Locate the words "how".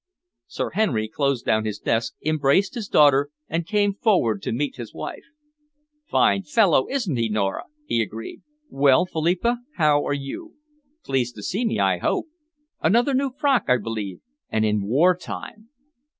9.75-10.03